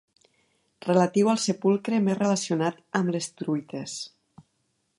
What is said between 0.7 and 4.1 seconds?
Relatiu al sepulcre més relacionat amb les truites.